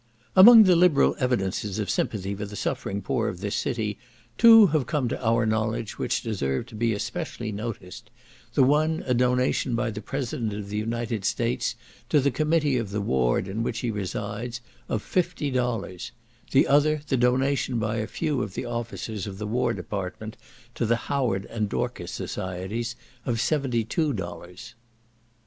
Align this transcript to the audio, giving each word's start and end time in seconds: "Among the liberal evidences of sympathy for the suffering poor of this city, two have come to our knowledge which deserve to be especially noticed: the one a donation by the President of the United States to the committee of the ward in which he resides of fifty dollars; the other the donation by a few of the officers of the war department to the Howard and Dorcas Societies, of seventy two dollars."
"Among 0.35 0.63
the 0.63 0.75
liberal 0.75 1.15
evidences 1.19 1.77
of 1.77 1.87
sympathy 1.87 2.33
for 2.33 2.47
the 2.47 2.55
suffering 2.55 3.03
poor 3.03 3.27
of 3.27 3.39
this 3.39 3.55
city, 3.55 3.99
two 4.35 4.65
have 4.73 4.87
come 4.87 5.07
to 5.09 5.23
our 5.23 5.45
knowledge 5.45 5.99
which 5.99 6.23
deserve 6.23 6.65
to 6.65 6.75
be 6.75 6.91
especially 6.95 7.51
noticed: 7.51 8.09
the 8.55 8.63
one 8.63 9.03
a 9.05 9.13
donation 9.13 9.75
by 9.75 9.91
the 9.91 10.01
President 10.01 10.53
of 10.53 10.69
the 10.69 10.77
United 10.77 11.23
States 11.23 11.75
to 12.09 12.19
the 12.19 12.31
committee 12.31 12.77
of 12.79 12.89
the 12.89 12.99
ward 12.99 13.47
in 13.47 13.61
which 13.61 13.81
he 13.81 13.91
resides 13.91 14.59
of 14.89 15.03
fifty 15.03 15.51
dollars; 15.51 16.11
the 16.49 16.67
other 16.67 17.01
the 17.09 17.15
donation 17.15 17.77
by 17.77 17.97
a 17.97 18.07
few 18.07 18.41
of 18.41 18.55
the 18.55 18.65
officers 18.65 19.27
of 19.27 19.37
the 19.37 19.45
war 19.45 19.71
department 19.71 20.35
to 20.73 20.87
the 20.87 21.11
Howard 21.13 21.45
and 21.45 21.69
Dorcas 21.69 22.09
Societies, 22.11 22.95
of 23.23 23.39
seventy 23.39 23.83
two 23.83 24.13
dollars." 24.13 24.73